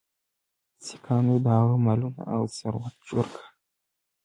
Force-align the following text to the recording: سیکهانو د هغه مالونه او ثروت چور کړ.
سیکهانو 0.85 1.33
د 1.43 1.47
هغه 1.57 1.75
مالونه 1.85 2.21
او 2.35 2.43
ثروت 2.57 2.95
چور 3.07 3.25
کړ. 3.33 3.43